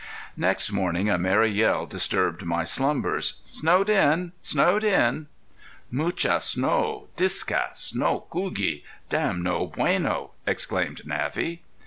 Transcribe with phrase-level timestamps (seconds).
[0.35, 3.41] Next morning a merry yell disturbed my slumbers.
[3.51, 5.27] "Snowed in snowed in!"
[5.91, 11.61] "Mucha snow discass no cougie dam no bueno!" exclaimed Navvy.